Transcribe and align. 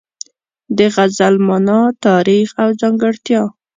د 0.77 0.79
غزل 0.95 1.35
مانا، 1.47 1.79
تاریخ 2.05 2.47
او 2.61 2.69
ځانګړتیا 2.81 3.43